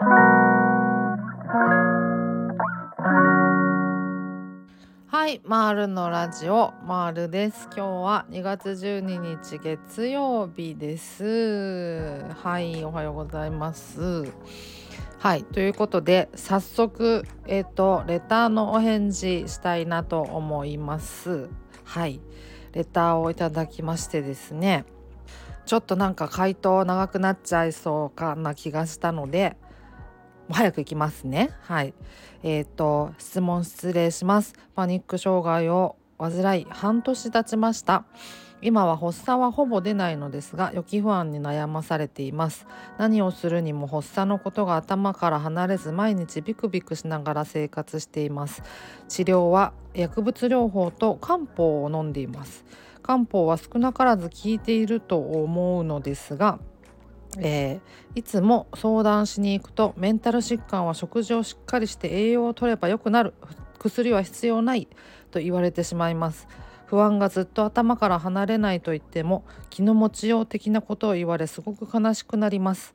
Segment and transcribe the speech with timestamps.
[0.00, 0.06] は
[5.28, 7.64] い、マールのラジオマールです。
[7.64, 12.22] 今日は2月12日月曜日です。
[12.42, 14.32] はい、おはようございます。
[15.18, 21.50] はい、ということで早速えっ、とレターのお返事したいなと思います。
[21.82, 22.20] はい、
[22.72, 24.84] レターをいただきましてですね。
[25.66, 29.56] ちょっとなんか回答長くなっちゃいそうかな気がしたので。
[30.48, 31.50] もう早く行きますね。
[31.62, 31.94] はい。
[32.42, 34.54] えっ、と質問失礼します。
[34.74, 38.04] パニック障害を患い半年経ちました。
[38.60, 42.66] 今は発作はほぼ出ないのですが予期不安に悩まされています
[42.98, 48.62] 何をするにも発作のことが頭から離れず毎日ビクビクしながら生活しています
[49.08, 52.64] 治療は薬物療法と漢方を飲んでいます
[53.02, 56.58] 漢方は少なからず効いていると思うのですが
[57.38, 63.34] えーいつも相談しに行くとメンタル疾患は食事をしっかりして栄養を取れば良くなる。
[63.78, 64.88] 薬は必要ない
[65.30, 66.48] と言われてしまいます。
[66.86, 72.94] 不安がずっと頭から離れないと言っても気の持ちよう的なことを言われすごく悲しくなります。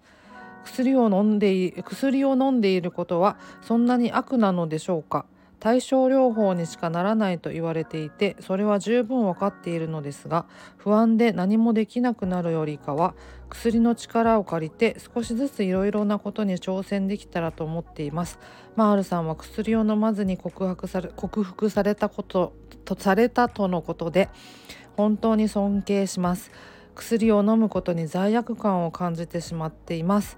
[0.65, 5.25] 薬を飲んでい薬を飲んでいることはそんなに悪なのでしょうか？
[5.63, 13.15] 対症療法にしかならないと言われていてそれは十分わかっているのですが不安で何もできなくなるよりかは
[13.49, 18.39] 薬の力を借りて少しずついろいろなことに挑戦できたらと思っています。
[18.75, 22.51] マールさんは薬を飲まずに告白され克服されたこと
[22.83, 24.27] とされたとのことで
[24.97, 26.51] 本当に尊敬します。
[26.93, 30.35] 薬を飲むことに罪悪感を感じてしまっています。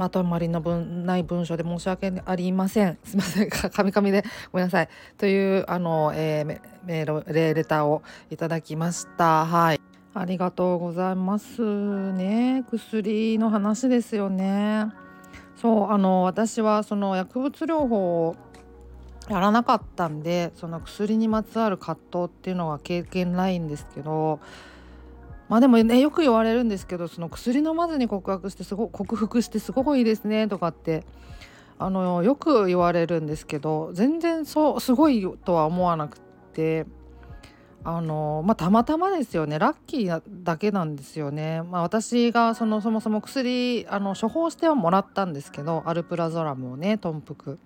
[0.00, 2.96] まとまりの分ない文章で申し訳ありません。
[3.04, 3.50] すみません。
[3.50, 4.88] かみかみでごめんなさい。
[5.18, 9.44] というあの、えーメメールレレターをいただきました。
[9.44, 9.80] はい。
[10.14, 11.60] ありがとうございます
[12.12, 12.64] ね。
[12.70, 14.86] 薬の話ですよね。
[15.54, 18.36] そうあの私はその薬物療法を
[19.28, 24.40] やらなかったんでその薬にまつわる葛藤っていうのは経験ないんですけど
[25.50, 31.04] まあでもねよく言われるんですけどその薬飲まずに告白してすご克服してすごくいいですねとかって
[31.76, 36.20] あのよく言われるんですけど全然そうすごいとは思わなく
[36.52, 36.86] て
[37.82, 41.62] あのまあたまたまですよねラッキーなだけなんですよね。
[41.62, 47.56] まあ、私がそのそもそも薬あの処方してはもらったんですけどアルプラゾラムをね豚腹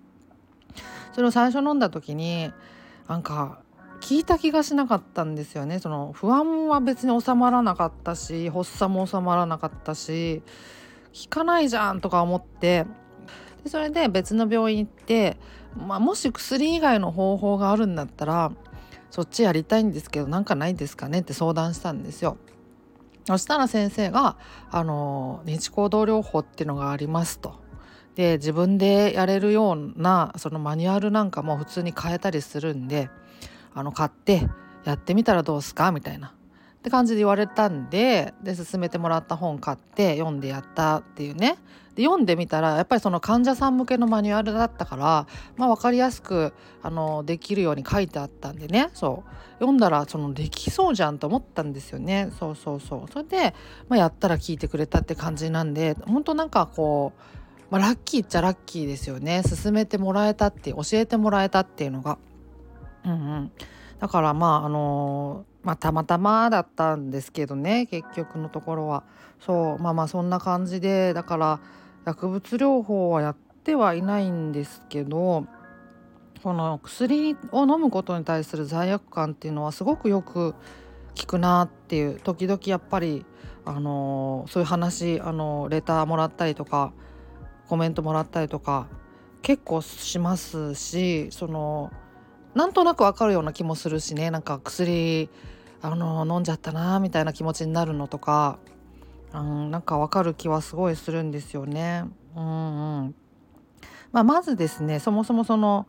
[1.12, 2.50] それを最初飲んだ時に
[3.08, 3.58] なんか
[4.06, 10.42] 効いた気がしなかったんですよねその不安は別に収まらなかったし発作も収まらなかったし
[11.24, 12.84] 効かないじゃんとか思って
[13.62, 15.38] でそれで別の病院行って、
[15.74, 18.52] まあ、もし薬以外の方法があるんだったら
[19.10, 21.20] そっちやりたいんですけどなんかないですかね？
[21.20, 22.36] って相談したんですよ。
[23.26, 24.36] そしたら先生が
[24.70, 27.54] あの日行動療法っていうのがありますと。
[28.16, 33.08] で自分でやれるようなそのマニュアルなんかも普通に変えたりするんで
[33.74, 34.48] あの買って
[34.84, 35.92] やってみたらどうすか？
[35.92, 36.28] みたいな。
[36.28, 36.32] っ
[36.84, 41.56] て感じで言われたんでで勧めてもらった本買って読んでやったっていうね。
[41.94, 45.26] で読んでみたらやっぱりその患者さん向けのマニュアルだったから、
[45.56, 46.52] まあ、分かりやすく
[46.82, 48.90] あのできるように書いてあったんでね。
[48.92, 49.30] そう。
[49.60, 52.30] 読んだらそのできそうじゃんと思ったんですよね。
[52.38, 53.12] そうそうそう。
[53.12, 53.54] それで、
[53.88, 59.42] まあ、やったら聞いてくれたって感じなんで本当なんかこう、ま、ラッキーっちゃラッキーですよね。
[59.42, 62.18] 勧めてもらえたって教えてもらえたっていうのが。
[63.04, 63.52] うんうん、
[63.98, 69.04] だからまああのまあたまたまだったんですけどね結局のところは。
[69.40, 71.60] そうまあまあそんな感じでだから
[72.06, 75.46] 薬物療法はやってはいないんですけど
[76.42, 80.54] この薬を飲むことに対する罪悪感っていうのはすごくよく
[81.14, 82.20] 聞くなっていう。
[82.20, 83.24] 時々やっぱり
[83.64, 86.92] あのそういう話あのレターもらったりとか
[87.68, 88.88] コメントもらったりとか
[89.42, 91.90] 結構しますしその
[92.54, 95.28] なんとなくわかるような気もするしねなんか薬
[95.82, 98.58] あの飲んじゃったなみたいな気持ちになるのとか、
[99.34, 102.04] うん、なんかわかる気はすごいするんですよね。
[102.36, 103.14] うんうん
[104.12, 105.86] まあ、まずですねそもそもその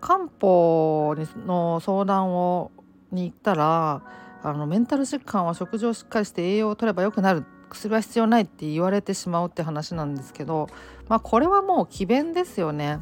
[0.00, 1.14] 漢方
[1.46, 2.70] の相談を
[3.10, 4.02] に行ったら
[4.42, 10.68] あのメンタル疾患は食事をしっかりして栄養を取ればよくなる薬は必要ないって言われてしまうって話なんですけど、
[11.08, 13.00] まあ、これはもう詭弁ですよね。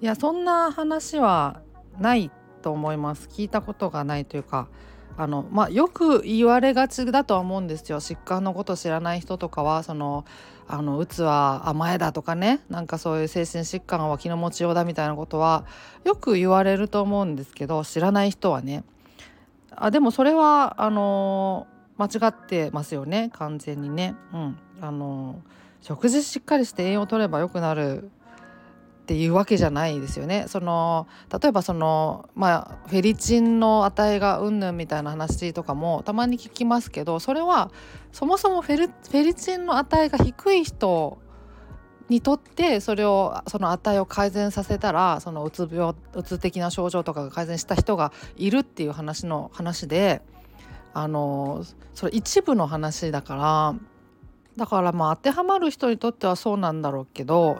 [0.00, 1.60] いやそんな話は
[1.98, 2.30] ない
[2.62, 3.28] と思います。
[3.28, 4.68] 聞いたことがないというか
[5.16, 8.00] あの、まあ、よく言われがちだとは思うんですよ。
[8.00, 10.24] 疾患のこと知らない人とかはその
[10.66, 15.66] あのうつは甘えだとかねなんかそういう精神疾患は気の持ちようだみたいなことは
[16.04, 18.82] よく言われると思うんですけど知らない人はね。
[19.76, 21.66] あでもそれはあの
[21.98, 23.30] 間違ってますよね。
[23.34, 24.14] 完全にね。
[24.32, 24.58] うん。
[24.80, 25.40] あの
[25.80, 28.10] 食事しっかりして栄養を取れば良くなる
[29.04, 30.46] っていうわけじゃないですよね。
[30.48, 37.70] その例えばそのまあフェリチンの値がうんぬんみたいな話とかもたまに聞きますけどそれは
[38.12, 41.18] そもそもフェルフェリチンの値が低い人
[42.08, 50.22] にとってそれをその値を改善させたらそのうつ病うつ的な症状とかが改善した人がいるっていう話の話で
[50.94, 51.62] あの
[51.92, 53.74] それ一部の話だから
[54.56, 57.58] だからまあ当てはまる人にとってはそうなんだろうけど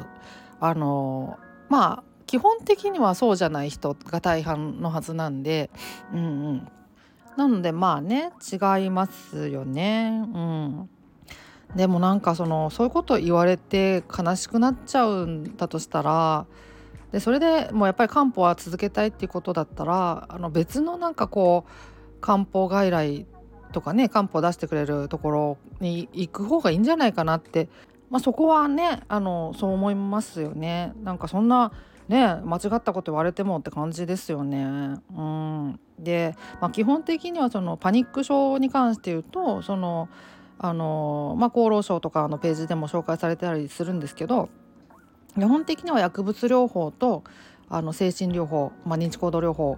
[0.66, 1.38] あの
[1.68, 5.70] まあ基本的にはそうじゃない人が大半のはずなんで
[6.12, 6.22] うんう
[6.52, 6.68] ん。
[7.36, 10.22] なのでまあね違いますよね。
[10.32, 10.88] うん。
[11.74, 16.46] でもなんかそのそういうこと言われて悲しくなっちゃうんだとしたら
[17.10, 23.26] でそれでもうやっぱり漢方は続けたいっていうことだったらあの別のなんかこう漢方外来
[23.72, 27.68] とかね漢方出してくれるところに行く方がいいんじゃないかなって
[28.14, 31.72] まあ、そこはねあのそう思いますよねなんかそんな
[32.06, 35.00] ね間違ったこと言われてもって感じですよね。
[35.16, 40.08] うん、で、まあ、基本的にはそのパニック症に関して言うとその
[40.60, 44.48] あの、まあ、厚労省とかのページでも紹介されてたりするんですけど
[45.36, 47.24] 基本的には薬物療法と
[47.68, 49.76] あの精神療法、まあ、認知行動療法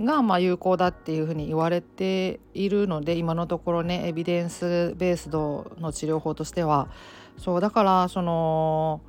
[0.00, 6.88] がま有効だっていうふうに言われているので今のところねエビデンスベースドの治療法としては
[7.36, 9.00] そうだからその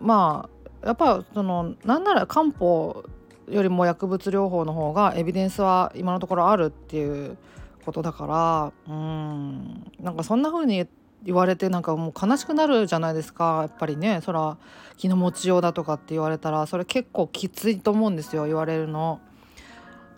[0.00, 0.48] ま
[0.82, 3.04] あやっぱそのなんなら漢方
[3.48, 7.36] よりも薬物療法の方がエビデンスは今のところあるっていう
[7.84, 10.86] ことだからうんなんかそんな風に
[11.22, 14.56] 言われてなんかもう悲しくなるじゃないですかやっぱりねそら
[14.96, 19.20] 気の持ちようだとかって言われたらそれ結構きついと思うんですよ言われるの。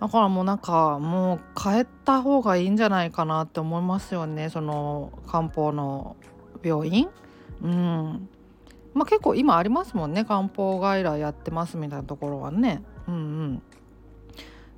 [0.01, 6.17] だからもうなんかもう変えた方がいいんじゃないかなって思いますよねその漢方の
[6.63, 7.09] 病院？
[7.63, 8.29] うん。
[8.95, 10.25] まあ結構今ありますもんね。
[10.25, 12.83] 漢方外来やってますみたいなところはね。
[13.09, 13.63] うんうん。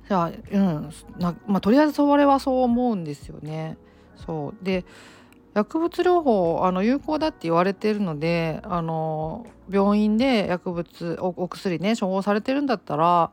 [0.07, 0.89] じゃあうん。
[1.17, 3.77] なまあとりあえずそれはそう思うんですよね。
[4.15, 4.65] そう。
[4.65, 4.85] で
[5.53, 13.31] 薬物療法あの有効だって言われてるのであの病院で薬物お薬ね処方されてるんだったら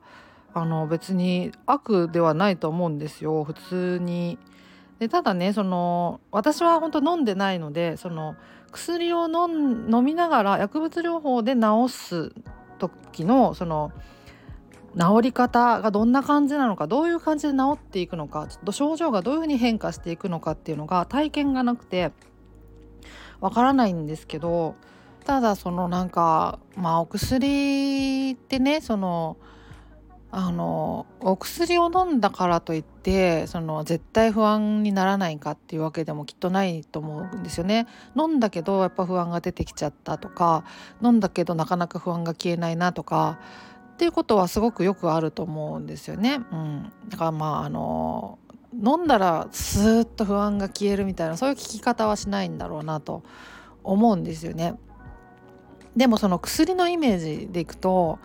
[0.55, 3.43] あの別に悪ではないと思うんですよ。
[3.43, 4.39] 普通に
[5.03, 8.37] でただねその私は本当飲んでないのでその
[8.71, 12.33] 薬を飲みながら薬物療法で治す
[12.79, 13.91] 時のその
[14.97, 22.13] 治り方がどんな感じなのかどういう感じで治っていくのかちょっと症状がどういうふうに変化していくのかっていうのが体験がなくて
[23.41, 24.77] わからないんですけど
[25.25, 29.37] ただそのなんかまあお薬ってねその
[30.35, 37.87] あのお薬を飲んだからといってその絶対不安にならないかっていうわけでもきっとないと思うんですよね。
[38.17, 40.65] 飲んだけどやっぱ不安が出てきちゃったとか
[41.03, 43.39] 飲んだけどなかなか不安が消えないなとか
[43.93, 46.41] っていうことはすごくよくあると思うんですよね。
[46.51, 48.39] うん、だからまああの
[48.73, 53.23] 飲んだらスーッと不安が消えるみたいなそういう聞き方はしないんだろうなと
[53.85, 54.77] 思うんですよね。
[55.95, 58.19] でもその薬のイメージでいくと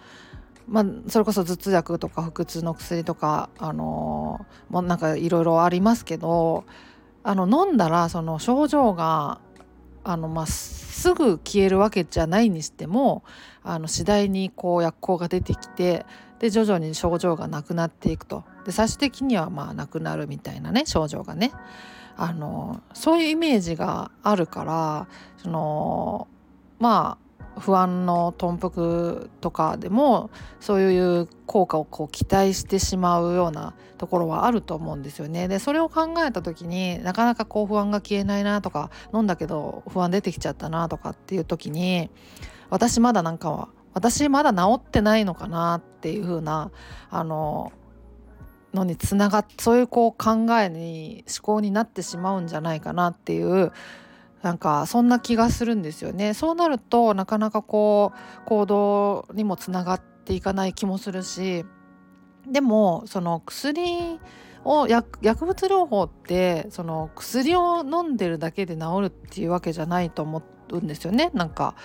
[0.67, 6.65] まあ、それこそ頭痛薬とか腹痛の薬とか、あのー、もうなんかいろいろありますけど
[7.23, 9.39] あの飲んだらその症状が
[10.03, 13.23] あの、まあ、すぐ消えるわけじゃないにしても
[13.63, 16.05] あの次第にこう薬効が出てきて
[16.39, 18.43] で徐々に症状がなくなっていくと。
[18.65, 21.51] で最終的にはまあなくなるみたいなね症状がね。
[22.19, 25.07] あのそういうイメージがあるから
[25.37, 26.27] その
[26.79, 27.26] まあ
[27.59, 35.47] 不安の頓服とかでもそういう効果をこう期待してしまうようなところはあると思うんですよね。
[35.47, 42.09] でそれを考えた時になかなかこう不安が消えないなとか飲んだけど不安出てきちゃったなとかっていう時に
[42.69, 46.71] 私まだなんかは私まだ治ってないのかなっていう風な
[47.09, 47.71] あの
[48.73, 53.71] のにつながっそういうこう考えに思考になってしまうんじゃないかなっていう
[54.41, 56.33] なんかそんな気がするんですよね。
[56.33, 61.65] そうなるとなかなかこう行動にもつながっていかない気もするし
[62.45, 64.19] でもその薬
[64.63, 71.31] を薬物療法ってその薬を飲んでるだけで治るっていうわけじゃないと思うんですよね。
[71.33, 71.75] なんか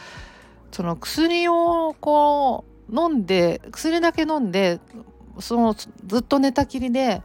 [0.72, 4.80] その薬をこう飲んで薬だけ飲んで
[5.38, 7.22] そのずっと寝たきりで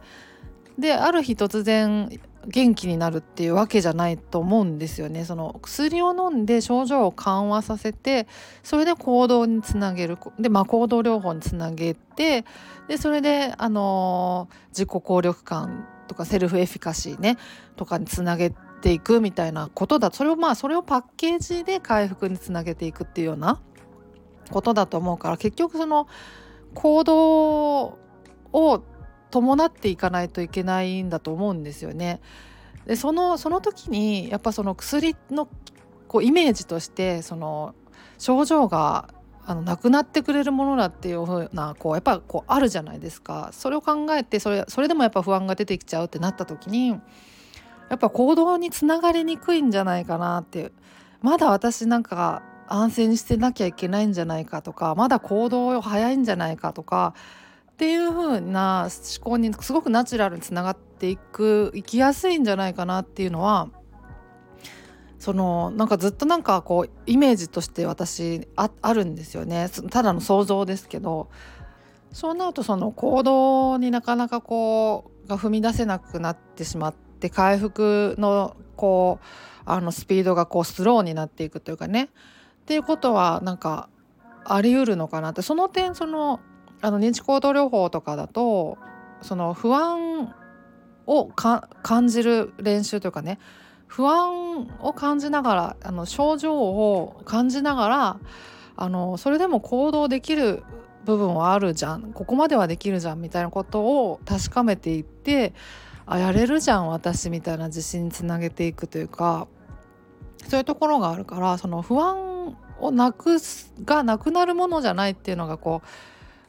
[0.78, 2.08] である日突然
[2.48, 5.24] 元気になるっていうわけじゃないと思うんですよね。
[5.24, 8.26] その薬を飲んで症状を緩和させて
[8.62, 12.46] それで行動につなげるで、まあ、行動療法につなげて
[12.88, 17.36] でそれで、あの自己効力感とかセルフエフィカシーね
[17.76, 18.50] とかにつなげ
[18.80, 23.60] ていくみたいなことだそれをまあそれをパッケージで回復につなげていくっていうような
[24.50, 26.08] ことだと思うから結局その
[26.74, 27.98] 行動
[28.52, 28.82] を
[29.30, 32.20] 伴っていかないといけないんだと思うんですよね。
[32.86, 35.48] でそのその時にやっぱその薬の
[36.06, 37.74] こうイメージとしてその
[38.18, 39.10] 症状が
[39.44, 46.98] あのなくなってくれるものだっていう風なこうやっぱこうあるじゃないですかそれを考えてそれそれでもやっぱ不安が出てきちゃうってなった時にや
[47.94, 50.72] っぱ行動につながりにくいんじゃないかなって
[51.22, 57.14] まだ私なんか安静にしてなきゃいけないんじゃないかとかまだ行動早いんじゃないかとか
[57.78, 63.68] っていう風な思考にすごくナチュラルにつながっていくいきやすいんじゃないかなっていうのは
[65.20, 69.68] そのなんかずっとなんかこうイメージとして私ああるんですよね。
[69.90, 71.30] ただの想像ですけど。
[72.10, 79.26] そうなるとその行動になかなかこうが踏み出せなくなってしまって回復のこう
[79.66, 82.04] あのスピードがこうスローになっていくというかね。
[82.62, 83.90] っていうことはなんか
[84.44, 85.42] あり得るのかなって。
[85.42, 86.40] その点その
[86.80, 88.78] あの認知行動療法とかだと
[89.22, 90.34] その不安
[91.06, 93.38] を感じる練習というかね
[93.86, 98.20] 不安を感じながらあの症状を感じながら
[98.76, 100.62] あのそれでも行動できる
[101.04, 102.12] 部分はあるじゃん。
[102.12, 105.54] ここまではできるじゃんみたいなことを確かめていって
[106.04, 109.48] あやれるじゃん私みたいな自信につなげていくというか
[110.48, 115.86] そういうところがあるからその不安をなくすがなくなるものじゃないっていうのがこう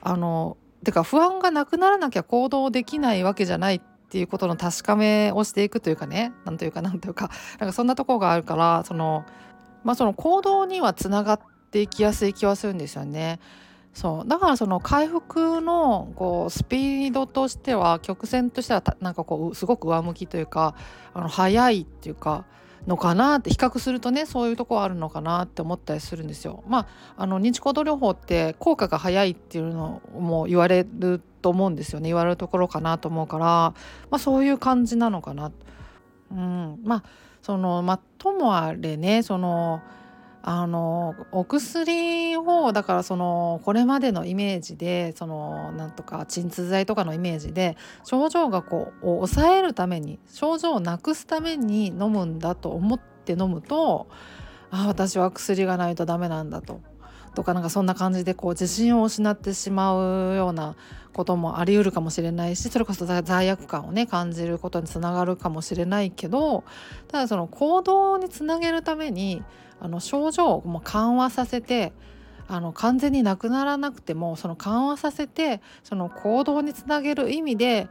[0.01, 7.29] あのてか不安がなくならなきゃ行動できないわけじゃないっていうことの確かめをしていくというかねなんというかなんというか
[7.59, 9.25] なんかそんなところがあるからその
[9.83, 11.39] まあその行動にはつながっ
[11.71, 13.39] ていきやすい気はするんですよね。
[13.93, 20.75] そうだからその回復のこうスピードとしては曲線としてはなんかこうすごく上向きというか
[21.13, 22.45] あの速いっていうか
[22.87, 26.63] のかなって比較するとねそういうとこあるのかなって思ったりするんですよ。
[26.67, 33.73] まああの認知行動療法って効果が早いっていうのも言われると思うんですよね言われるところかなと思うから、ま
[34.11, 35.51] あ、そういう感じなのかな。
[36.31, 37.03] うん、まあ
[37.41, 39.81] そのまあともあれねその
[40.41, 54.07] あのお薬をだからそのこれまでのイメージでそのなんとか鎮痛剤とかのイメージで症状がこう抑えるために症状をなくすために飲むんだと思って飲むと
[54.71, 56.81] あ私は薬がないとダメなんだと。
[57.35, 60.75] とかなんかそんな感じでこう自信を失ってしまうような
[61.13, 66.63] こともありうるかもしれないしそれこそ罪悪感をね感じることにつながるかもしれないけど
[67.07, 69.43] ただその行動につなげるために
[69.79, 71.93] あの症状をも緩和させて
[72.47, 77.87] あの完全になくならなくてもその緩和させてその行動につなげる意味で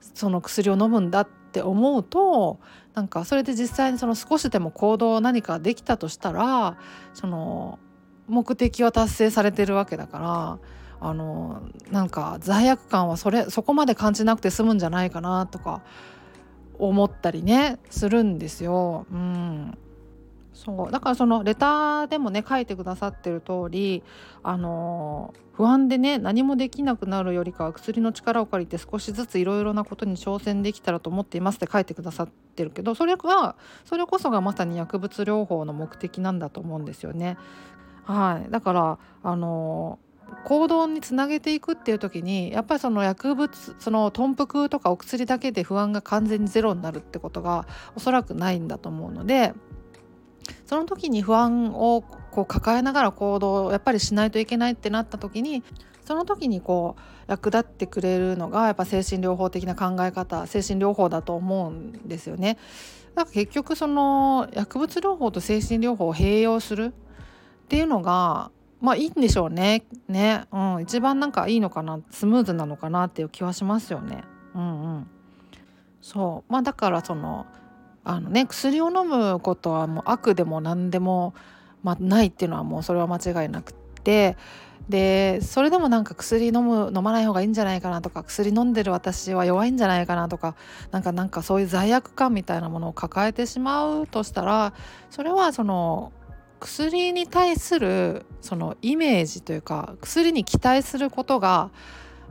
[0.00, 2.58] その薬を飲むんだって思うと
[2.94, 6.76] なんかそれで実際にその少しでも行動何かできたとしたら
[7.14, 7.78] その
[8.26, 10.58] 目的は達成されてるわけだから
[11.00, 15.82] あのなんか罪悪感はそれそこまで感じなくて済むんじゃないかなとか
[16.78, 19.06] 思ったりねするんですよ。
[19.10, 19.78] うん
[20.52, 24.02] そうだからそのレターでもね書いてくださってる通り
[24.42, 37.36] あの不安でね何もできなくなるよりかは薬の力を借りて少しずついろいろなことに挑戦できたらと思っていますって書いてくださってるけどそれがそれこそがまさに薬物療法の目的なんだと思うんですよね。
[38.04, 39.98] はい、だからあの
[40.44, 49.52] 行動につなげていくっていう時にやっぱりその薬物その豚腹とかお薬だけで不安が完全にゼロになるってことがおそらくないんだと思うので
[50.70, 55.64] その時に不安をこう抱えながら行動をやっぱりしないといけないってなった時に
[56.04, 62.56] その時にこう役立ってくれるのがやっぱ精神療法的な考え方精神療法だと思うんですよね。
[63.16, 66.94] だから結局その薬物療法と精神療法を併用する
[67.64, 69.82] っていうのがまあいいんでしょうね。
[70.06, 74.22] ね、うん、一番なんかいいのかなスムーズなのかなっていう気はしますよね。
[74.54, 75.06] うんうん。
[76.00, 77.46] そうまあだからその
[78.04, 81.34] あのね薬を飲むことはもう悪でも何でも、
[81.82, 84.36] ま、ないっていうのはもうそれは間違いなくて。
[84.88, 90.56] でそれでもなんか薬飲む飲まない方がいいんじゃないかなとか薬飲んでる私は弱いんじゃないかなとか
[90.90, 94.74] なんかなんかそういう罪悪感みたいなものを抱えてしまうとしたら
[95.08, 96.12] それはその
[96.58, 101.70] 薬に対するそのイメージというか薬に期待することが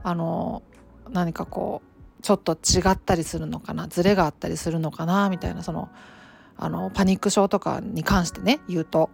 [0.03, 0.61] あの
[1.09, 1.88] 何かこう
[2.21, 5.89] ちょっと違ったりするのかなズレがあったりするのかなみたいなその
[6.57, 9.09] あのパニック症とかに関してね言うと。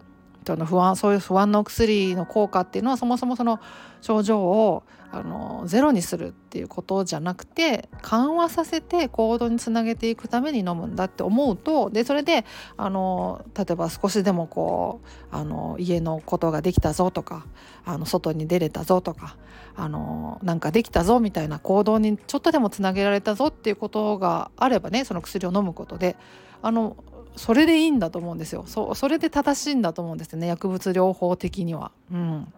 [0.45, 3.59] その不安そういう不安のお薬の効果っていうのはそもそもその
[4.01, 12.45] 症状をあのゼロにするっていうことじゃなくて緩和させて行動につなげていくために飲むんだって思うとでそれで
[12.77, 17.45] あの例えば少しでもこうあの家のことができたぞとか
[17.85, 19.37] あの外に出れたぞとか
[19.75, 26.17] あのなんかできたぞみたいな行動にちょっとでもつなげられたぞっていうことがあればねその薬を飲むことで
[26.61, 26.97] あの
[27.35, 31.91] それでいいんだと思うんですよそそれで正しいんだと思うんですよね薬物療法的には。
[32.11, 32.53] うん、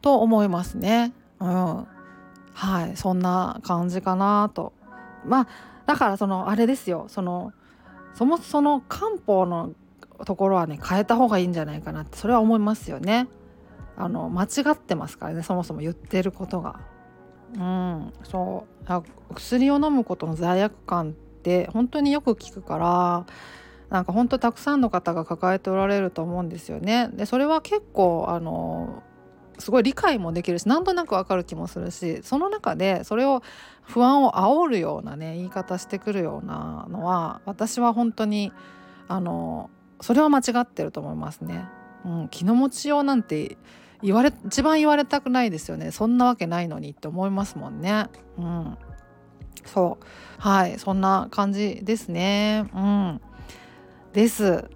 [0.00, 1.12] と思いますね。
[1.40, 1.86] うん、
[2.52, 4.72] はいそんな感じかなと。
[5.24, 5.48] まあ
[5.86, 7.52] だからそのあれですよその
[8.14, 9.72] そもその漢方の
[10.24, 13.28] ところはね変えた方がいいんじゃないかなってそれは思いますよね。
[13.96, 16.80] あの間違ってますからねそもそも言ってることが。
[17.54, 19.02] うん、そう
[19.34, 23.26] 薬を飲むことの罪悪感って本当によく聞くから
[23.90, 27.10] なんか本当たくさんの方が抱えておられると思うんですよね。
[27.12, 29.02] でそれは結構あの
[29.58, 33.42] すごい理解もできるしなんとなくわかる気もするしその中でそれを
[33.82, 38.52] 不安を煽るようなね言い方してくるようなのは私は本当に
[39.08, 39.68] あの
[40.00, 41.64] それは間違ってると思いますね。
[42.04, 43.58] うん、気の持ちようなんて
[44.02, 48.06] 言われ一番言われたくないですよねそんなわけないのにって思いますもんね。
[48.38, 48.78] うん、
[49.64, 50.04] そう。
[50.38, 52.68] はいそんな感じですね。
[52.74, 53.20] うん。
[54.12, 54.68] です。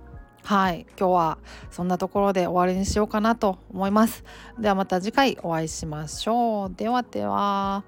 [0.43, 1.39] はい今日は
[1.71, 4.25] そんなところで終わりにしようかなと思います。
[4.59, 6.75] ではまた次回お会いしましょう。
[6.75, 7.85] ではでは。